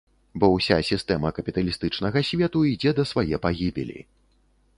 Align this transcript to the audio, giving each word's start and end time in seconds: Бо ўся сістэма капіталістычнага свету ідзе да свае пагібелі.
Бо 0.43 0.47
ўся 0.53 0.77
сістэма 0.87 1.31
капіталістычнага 1.39 2.25
свету 2.31 2.63
ідзе 2.73 2.95
да 3.01 3.07
свае 3.11 3.35
пагібелі. 3.45 3.99